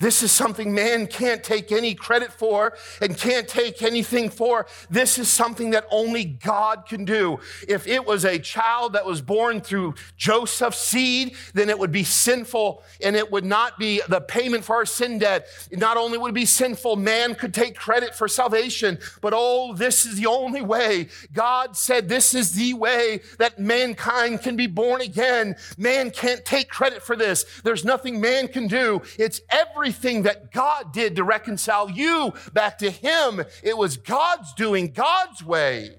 [0.00, 4.66] This is something man can't take any credit for and can't take anything for.
[4.88, 7.38] This is something that only God can do.
[7.68, 12.02] If it was a child that was born through Joseph's seed, then it would be
[12.02, 15.46] sinful and it would not be the payment for our sin debt.
[15.70, 20.06] Not only would it be sinful, man could take credit for salvation, but oh, this
[20.06, 21.08] is the only way.
[21.34, 25.56] God said this is the way that mankind can be born again.
[25.76, 27.44] Man can't take credit for this.
[27.64, 29.02] There's nothing man can do.
[29.18, 33.42] It's every everything that God did to reconcile you back to Him.
[33.62, 35.96] It was God's doing, God's way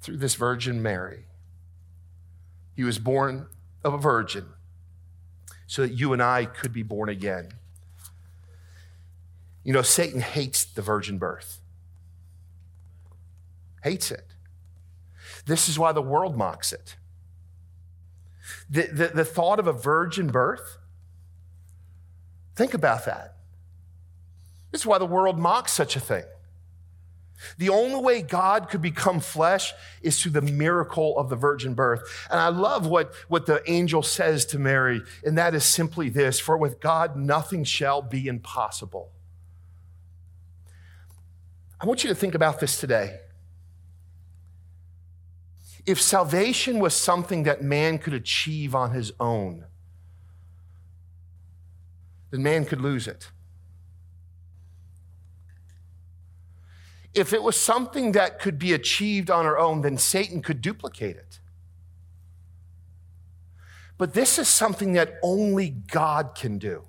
[0.00, 1.24] through this Virgin Mary.
[2.76, 3.46] He was born
[3.82, 4.46] of a virgin
[5.66, 7.52] so that you and I could be born again.
[9.64, 11.60] You know, Satan hates the virgin birth,
[13.82, 14.26] hates it.
[15.46, 16.96] This is why the world mocks it.
[18.68, 20.78] The, the, the thought of a virgin birth
[22.54, 23.36] Think about that.
[24.70, 26.24] This is why the world mocks such a thing.
[27.58, 32.02] The only way God could become flesh is through the miracle of the virgin birth.
[32.30, 36.38] And I love what, what the angel says to Mary, and that is simply this
[36.38, 39.10] For with God, nothing shall be impossible.
[41.80, 43.18] I want you to think about this today.
[45.84, 49.64] If salvation was something that man could achieve on his own,
[52.32, 53.30] then man could lose it.
[57.14, 61.16] If it was something that could be achieved on our own, then Satan could duplicate
[61.16, 61.38] it.
[63.98, 66.84] But this is something that only God can do.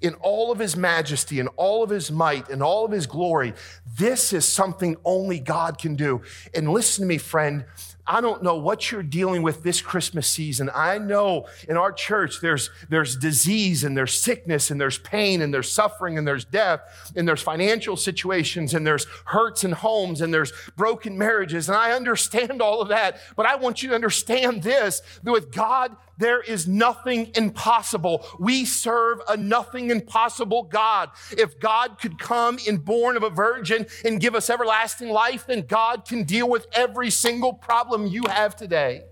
[0.00, 3.54] In all of his majesty in all of his might in all of his glory,
[3.96, 6.22] this is something only God can do.
[6.52, 7.64] And listen to me, friend,
[8.10, 10.68] I don't know what you're dealing with this Christmas season.
[10.74, 15.54] I know in our church there's, there's disease and there's sickness and there's pain and
[15.54, 20.34] there's suffering and there's death and there's financial situations and there's hurts in homes and
[20.34, 21.68] there's broken marriages.
[21.68, 25.52] And I understand all of that, but I want you to understand this that with
[25.52, 28.24] God, there is nothing impossible.
[28.38, 31.10] We serve a nothing impossible God.
[31.32, 35.62] If God could come and born of a virgin and give us everlasting life, then
[35.62, 39.04] God can deal with every single problem you have today.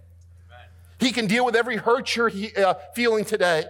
[1.00, 3.64] He can deal with every hurt you're uh, feeling today.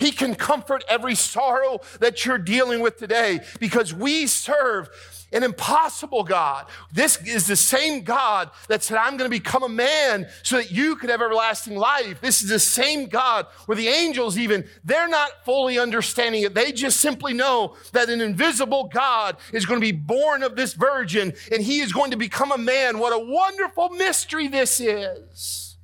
[0.00, 4.88] He can comfort every sorrow that you're dealing with today because we serve
[5.34, 6.66] an impossible God.
[6.92, 10.70] This is the same God that said, I'm going to become a man so that
[10.70, 12.20] you could have everlasting life.
[12.20, 16.54] This is the same God where the angels, even, they're not fully understanding it.
[16.54, 20.72] They just simply know that an invisible God is going to be born of this
[20.74, 22.98] virgin and he is going to become a man.
[22.98, 25.76] What a wonderful mystery this is.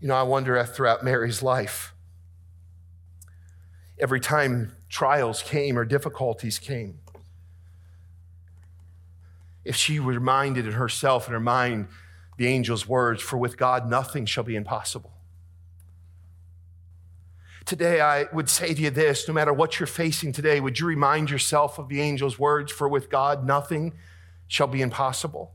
[0.00, 1.93] You know, I wonder if throughout Mary's life,
[4.04, 6.98] every time trials came or difficulties came,
[9.64, 11.88] if she reminded herself in her mind
[12.36, 15.10] the angel's words, For with God nothing shall be impossible.
[17.64, 20.86] Today, I would say to you this no matter what you're facing today, would you
[20.86, 23.94] remind yourself of the angel's words, For with God nothing
[24.48, 25.54] shall be impossible?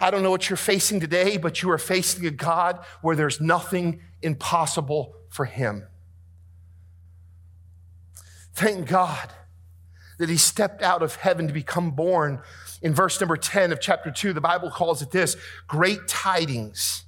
[0.00, 3.42] I don't know what you're facing today, but you are facing a God where there's
[3.42, 5.86] nothing impossible for him.
[8.54, 9.32] Thank God
[10.18, 12.40] that he stepped out of heaven to become born.
[12.82, 15.36] In verse number 10 of chapter 2, the Bible calls it this
[15.66, 17.04] great tidings,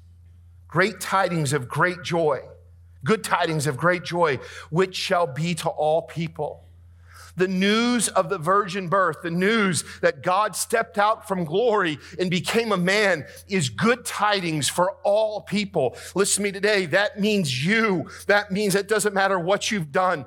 [0.66, 2.40] great tidings of great joy,
[3.04, 4.38] good tidings of great joy,
[4.70, 6.64] which shall be to all people.
[7.36, 12.30] The news of the virgin birth, the news that God stepped out from glory and
[12.30, 15.96] became a man is good tidings for all people.
[16.14, 16.86] Listen to me today.
[16.86, 18.08] That means you.
[18.26, 20.24] That means it doesn't matter what you've done.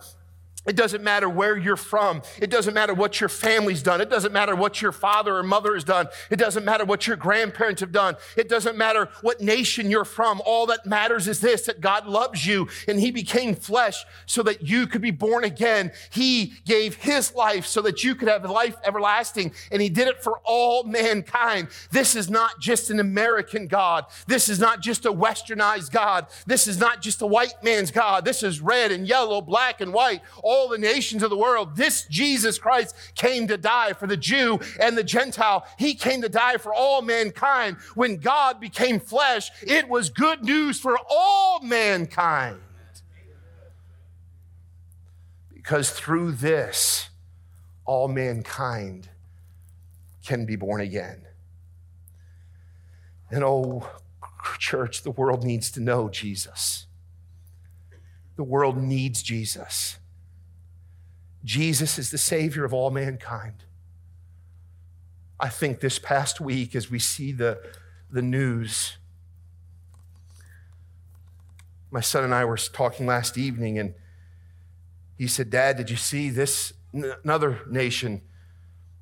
[0.66, 2.22] It doesn't matter where you're from.
[2.42, 4.02] It doesn't matter what your family's done.
[4.02, 6.08] It doesn't matter what your father or mother has done.
[6.30, 8.18] It doesn't matter what your grandparents have done.
[8.36, 10.42] It doesn't matter what nation you're from.
[10.46, 14.62] All that matters is this that God loves you and He became flesh so that
[14.62, 15.94] you could be born again.
[16.12, 20.22] He gave His life so that you could have life everlasting and He did it
[20.22, 21.70] for all mankind.
[21.90, 24.06] This is not just an American God.
[24.28, 26.28] This is not just a westernized God.
[26.46, 28.26] This is not just a white man's God.
[28.26, 30.22] This is red and yellow, black and white.
[30.52, 31.76] All the nations of the world.
[31.76, 35.64] This Jesus Christ came to die for the Jew and the Gentile.
[35.78, 37.78] He came to die for all mankind.
[37.94, 42.60] When God became flesh, it was good news for all mankind.
[45.54, 47.10] Because through this,
[47.86, 49.08] all mankind
[50.26, 51.28] can be born again.
[53.30, 53.88] And oh,
[54.58, 56.88] church, the world needs to know Jesus.
[58.36, 59.99] The world needs Jesus.
[61.44, 63.64] Jesus is the Savior of all mankind.
[65.40, 67.62] I think this past week, as we see the,
[68.12, 68.98] the news,
[71.92, 73.94] my son and I were talking last evening, and
[75.18, 76.74] he said, Dad, did you see this?
[76.94, 78.22] Another nation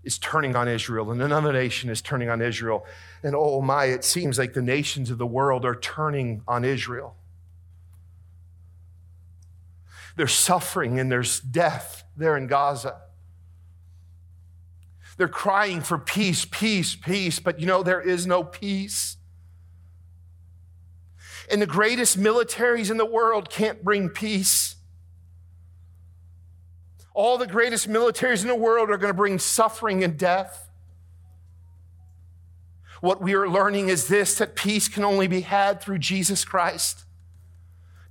[0.04, 2.86] is turning on Israel, and another nation is turning on Israel.
[3.24, 7.16] And oh my, it seems like the nations of the world are turning on Israel.
[10.18, 12.97] There's suffering and there's death there in Gaza.
[15.15, 19.18] They're crying for peace, peace, peace, but you know, there is no peace.
[21.51, 24.76] And the greatest militaries in the world can't bring peace.
[27.13, 30.70] All the greatest militaries in the world are going to bring suffering and death.
[33.01, 37.05] What we are learning is this that peace can only be had through Jesus Christ.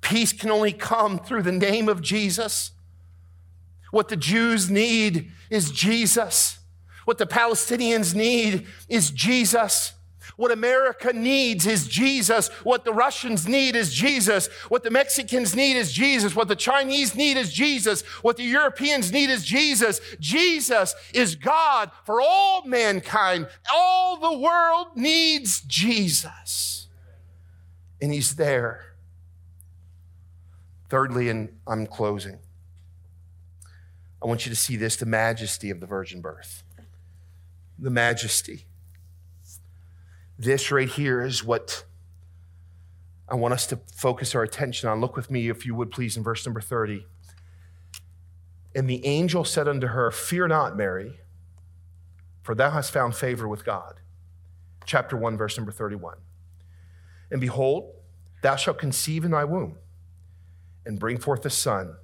[0.06, 2.70] Peace can only come through the name of Jesus.
[3.90, 6.60] What the Jews need is Jesus.
[7.06, 9.94] What the Palestinians need is Jesus.
[10.36, 12.50] What America needs is Jesus.
[12.62, 14.46] What the Russians need is Jesus.
[14.68, 16.36] What the Mexicans need is Jesus.
[16.36, 18.02] What the Chinese need is Jesus.
[18.22, 20.00] What the Europeans need is Jesus.
[20.20, 23.48] Jesus is God for all mankind.
[23.74, 26.86] All the world needs Jesus.
[28.00, 28.85] And He's there.
[30.88, 32.38] Thirdly, and I'm closing,
[34.22, 36.62] I want you to see this the majesty of the virgin birth.
[37.78, 38.66] The majesty.
[40.38, 41.84] This right here is what
[43.28, 45.00] I want us to focus our attention on.
[45.00, 47.04] Look with me, if you would please, in verse number 30.
[48.74, 51.20] And the angel said unto her, Fear not, Mary,
[52.42, 54.00] for thou hast found favor with God.
[54.84, 56.18] Chapter 1, verse number 31.
[57.30, 57.92] And behold,
[58.42, 59.78] thou shalt conceive in thy womb
[60.86, 61.96] and bring forth a son,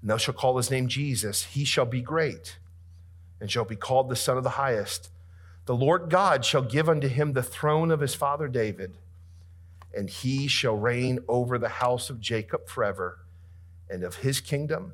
[0.00, 1.44] and thou shalt call his name Jesus.
[1.44, 2.58] He shall be great,
[3.40, 5.10] and shall be called the Son of the Highest.
[5.64, 8.96] The Lord God shall give unto him the throne of his father David,
[9.96, 13.18] and he shall reign over the house of Jacob forever,
[13.90, 14.92] and of his kingdom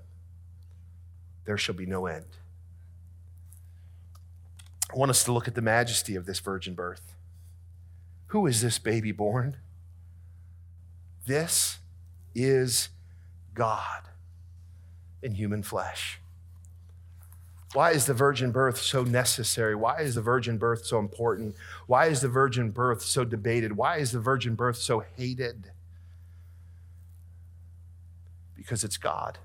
[1.45, 2.25] there shall be no end.
[4.93, 7.15] I want us to look at the majesty of this virgin birth.
[8.29, 9.57] Who is this baby born?
[11.27, 11.79] This
[12.35, 12.89] is
[13.55, 14.03] God
[15.23, 16.21] in human flesh.
[17.73, 19.75] Why is the virgin birth so necessary?
[19.75, 21.57] Why is the virgin birth so important?
[21.89, 23.77] Why is the virgin birth so debated?
[23.77, 25.73] Why is the virgin birth so hated?
[28.55, 29.39] Because it's God.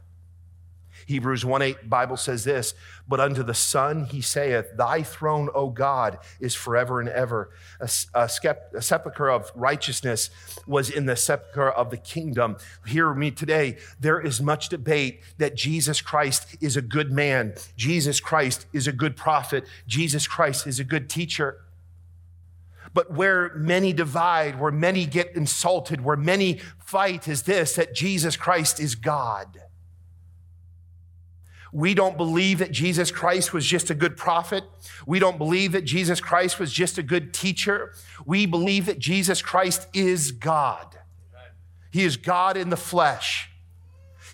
[1.09, 2.75] Hebrews 1 8 Bible says this,
[3.07, 7.49] but unto the Son he saith, Thy throne, O God, is forever and ever.
[7.79, 10.29] A, a, skept, a sepulchre of righteousness
[10.67, 12.57] was in the sepulchre of the kingdom.
[12.85, 13.77] Hear me today.
[13.99, 18.91] There is much debate that Jesus Christ is a good man, Jesus Christ is a
[18.91, 21.61] good prophet, Jesus Christ is a good teacher.
[22.93, 28.37] But where many divide, where many get insulted, where many fight is this that Jesus
[28.37, 29.59] Christ is God.
[31.71, 34.63] We don't believe that Jesus Christ was just a good prophet.
[35.05, 37.93] We don't believe that Jesus Christ was just a good teacher.
[38.25, 40.97] We believe that Jesus Christ is God.
[41.91, 43.48] He is God in the flesh.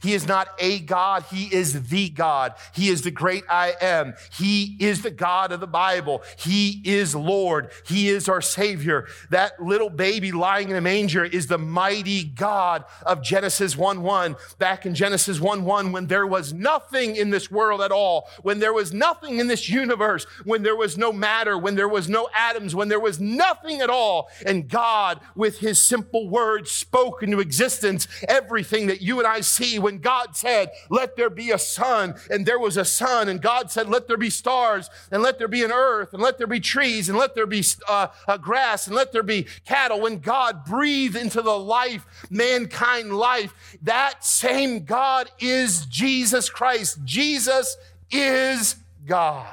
[0.06, 2.53] He is not a God, He is the God.
[2.74, 4.14] He is the great I am.
[4.32, 6.22] He is the God of the Bible.
[6.38, 7.72] He is Lord.
[7.88, 9.08] He is our Savior.
[9.32, 14.36] That little baby lying in a manger is the mighty God of Genesis 1 1.
[14.60, 18.60] Back in Genesis 1 1, when there was nothing in this world at all, when
[18.60, 22.30] there was nothing in this universe, when there was no matter, when there was no
[22.38, 27.39] atoms, when there was nothing at all, and God, with His simple words, spoke into
[27.39, 32.15] existence everything that you and I see when God said, Let there be a sun,
[32.29, 35.47] and there was a sun, and God said, Let there be stars, and let there
[35.47, 38.95] be an earth, and let there be trees, and let there be uh, grass, and
[38.95, 40.01] let there be cattle.
[40.01, 46.99] When God breathed into the life, mankind life, that same God is Jesus Christ.
[47.03, 47.77] Jesus
[48.11, 48.75] is
[49.05, 49.47] God.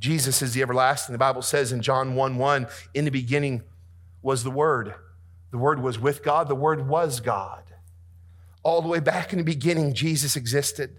[0.00, 1.12] Jesus is the everlasting.
[1.12, 3.62] The Bible says in John 1 1, in the beginning
[4.22, 4.94] was the Word.
[5.50, 7.62] The Word was with God, the Word was God.
[8.62, 10.96] All the way back in the beginning, Jesus existed.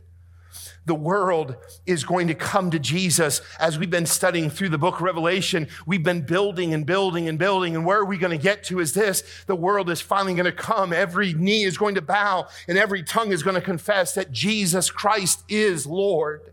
[0.85, 4.95] The world is going to come to Jesus as we've been studying through the book
[4.95, 5.67] of Revelation.
[5.85, 7.75] We've been building and building and building.
[7.75, 10.45] And where are we going to get to is this the world is finally going
[10.45, 10.91] to come.
[10.91, 14.89] Every knee is going to bow and every tongue is going to confess that Jesus
[14.89, 16.51] Christ is Lord.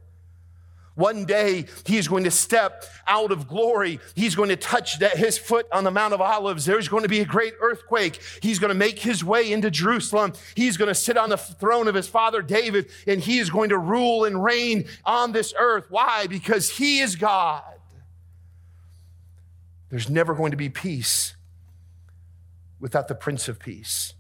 [0.99, 4.01] One day he's going to step out of glory.
[4.17, 6.65] He's going to touch that, his foot on the Mount of Olives.
[6.65, 8.21] There's going to be a great earthquake.
[8.43, 10.33] He's going to make his way into Jerusalem.
[10.57, 13.69] He's going to sit on the throne of his father David and he is going
[13.69, 15.87] to rule and reign on this earth.
[15.89, 16.27] Why?
[16.27, 17.63] Because he is God.
[19.91, 21.37] There's never going to be peace
[22.81, 24.15] without the Prince of Peace.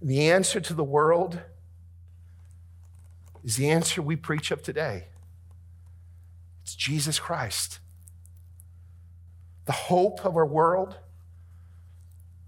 [0.00, 1.38] And the answer to the world
[3.44, 5.04] is the answer we preach of today.
[6.70, 7.80] It's Jesus Christ.
[9.64, 10.98] The hope of our world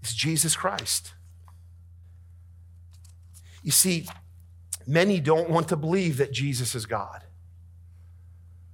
[0.01, 1.13] is Jesus Christ.
[3.63, 4.07] You see,
[4.87, 7.25] many don't want to believe that Jesus is God.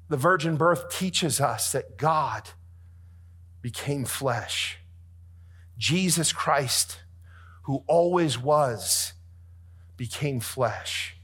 [0.09, 2.51] The virgin birth teaches us that God
[3.63, 4.77] became flesh.
[5.79, 6.99] Jesus Christ,
[7.63, 9.13] who always was,
[9.97, 11.18] became flesh.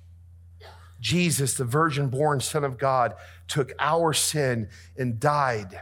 [1.05, 3.13] Jesus, the virgin born Son of God,
[3.47, 5.81] took our sin and died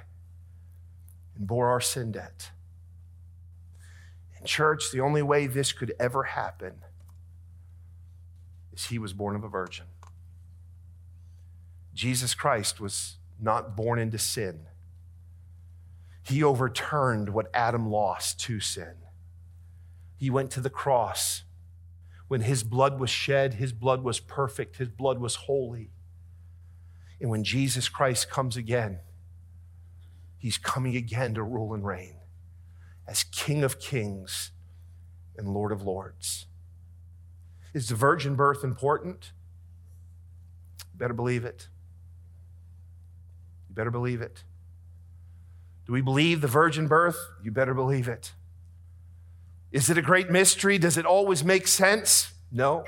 [1.37, 2.51] and bore our sin debt.
[4.37, 6.73] In church, the only way this could ever happen
[8.73, 9.85] is he was born of a virgin.
[11.93, 14.65] Jesus Christ was not born into sin.
[16.23, 18.95] He overturned what Adam lost to sin.
[20.17, 21.42] He went to the cross
[22.33, 25.91] when his blood was shed, his blood was perfect, his blood was holy.
[27.21, 29.01] And when Jesus Christ comes again,
[30.39, 32.15] he's coming again to rule and reign
[33.07, 34.49] as King of kings
[35.37, 36.47] and Lord of lords.
[37.71, 39.31] Is the virgin birth important?
[40.91, 41.67] You better believe it.
[43.69, 44.43] You better believe it.
[45.85, 47.29] Do we believe the virgin birth?
[47.43, 48.33] You better believe it.
[49.73, 50.77] Is it a great mystery?
[50.77, 52.31] Does it always make sense?
[52.51, 52.85] No.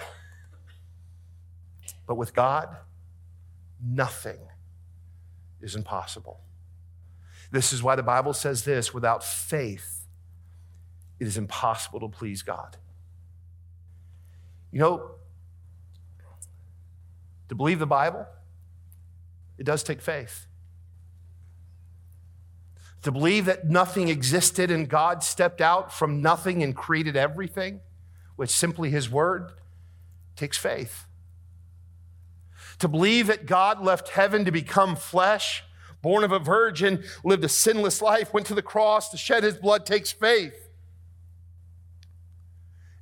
[2.07, 2.69] But with God,
[3.83, 4.37] nothing
[5.61, 6.39] is impossible.
[7.51, 10.05] This is why the Bible says this without faith,
[11.19, 12.77] it is impossible to please God.
[14.71, 15.11] You know,
[17.49, 18.27] to believe the Bible,
[19.57, 20.45] it does take faith.
[23.05, 27.81] To believe that nothing existed and God stepped out from nothing and created everything
[28.35, 29.51] with simply His word
[30.35, 31.05] takes faith.
[32.79, 35.63] To believe that God left heaven to become flesh,
[36.01, 39.55] born of a virgin, lived a sinless life, went to the cross to shed His
[39.55, 40.67] blood takes faith.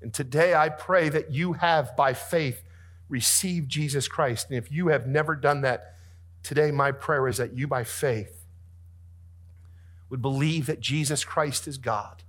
[0.01, 2.61] And today I pray that you have, by faith,
[3.07, 4.49] received Jesus Christ.
[4.49, 5.95] And if you have never done that,
[6.43, 8.42] today my prayer is that you, by faith,
[10.13, 12.21] would believe that Jesus Christ is God,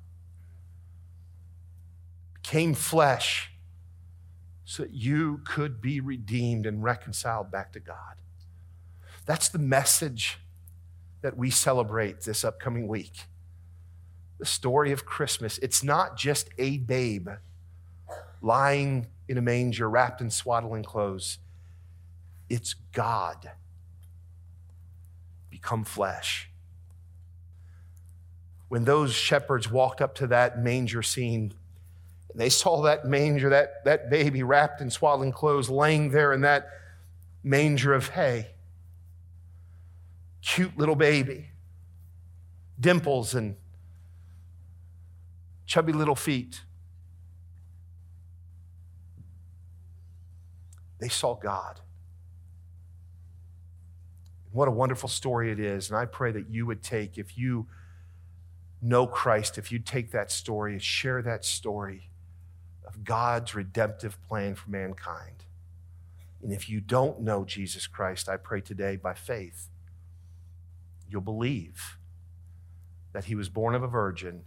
[2.33, 3.53] became flesh,
[4.65, 8.17] so that you could be redeemed and reconciled back to God.
[9.27, 10.39] That's the message
[11.21, 13.25] that we celebrate this upcoming week.
[14.39, 15.59] The story of Christmas.
[15.59, 17.29] It's not just a babe
[18.41, 21.37] lying in a manger wrapped in swaddling clothes,
[22.49, 23.51] it's God
[25.51, 26.49] become flesh.
[28.69, 31.53] When those shepherds walked up to that manger scene,
[32.31, 36.41] and they saw that manger, that, that baby wrapped in swaddling clothes, laying there in
[36.41, 36.69] that
[37.45, 38.49] manger of hay.
[40.43, 41.51] Cute little baby,
[42.81, 43.57] dimples and
[45.67, 46.63] chubby little feet.
[50.99, 51.81] They saw God.
[54.53, 55.91] What a wonderful story it is.
[55.91, 57.67] And I pray that you would take, if you
[58.85, 62.11] know Christ, if you take that story share that story
[62.87, 65.45] of God's redemptive plan for mankind.
[66.43, 69.69] And if you don't know Jesus Christ, I pray today by faith,
[71.09, 71.97] you'll believe
[73.15, 74.43] that he was born of a virgin,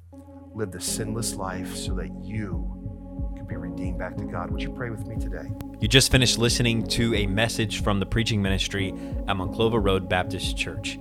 [0.54, 4.52] lived a sinless life so that you could be redeemed back to God.
[4.52, 5.50] Would you pray with me today?
[5.80, 8.90] You just finished listening to a message from the preaching ministry
[9.28, 11.00] at Monclova Road Baptist Church.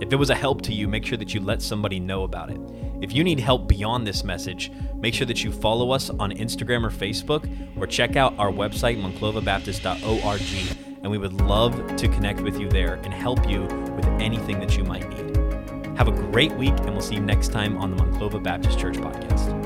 [0.00, 2.50] If it was a help to you, make sure that you let somebody know about
[2.50, 2.58] it.
[3.02, 6.84] If you need help beyond this message, make sure that you follow us on Instagram
[6.84, 7.46] or Facebook
[7.78, 12.94] or check out our website, monclovabaptist.org, and we would love to connect with you there
[12.94, 15.36] and help you with anything that you might need.
[15.98, 18.96] Have a great week, and we'll see you next time on the Monclova Baptist Church
[18.96, 19.59] podcast.